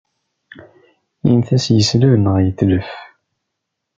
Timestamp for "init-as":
1.27-1.65